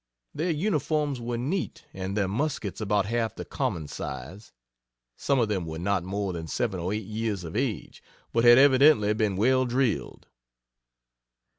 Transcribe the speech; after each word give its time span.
Their 0.33 0.49
uniforms 0.49 1.21
were 1.21 1.37
neat, 1.37 1.85
and 1.93 2.17
their 2.17 2.27
muskets 2.27 2.81
about 2.81 3.05
half 3.05 3.35
the 3.35 3.45
common 3.45 3.87
size. 3.87 4.51
Some 5.15 5.37
of 5.37 5.47
them 5.47 5.67
were 5.67 5.77
not 5.77 6.03
more 6.03 6.33
than 6.33 6.47
seven 6.47 6.79
or 6.79 6.91
eight 6.91 7.05
years 7.05 7.43
of 7.43 7.55
age; 7.55 8.01
but 8.33 8.43
had 8.43 8.57
evidently 8.57 9.13
been 9.13 9.35
well 9.35 9.65
drilled. 9.65 10.25